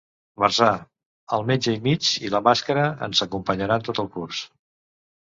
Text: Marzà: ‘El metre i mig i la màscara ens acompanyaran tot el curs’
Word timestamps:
Marzà: 0.43 0.69
‘El 1.37 1.45
metre 1.51 1.75
i 1.79 1.83
mig 1.89 2.09
i 2.23 2.33
la 2.39 2.43
màscara 2.49 2.89
ens 3.09 3.25
acompanyaran 3.31 3.89
tot 3.91 4.07
el 4.07 4.15
curs’ 4.19 4.47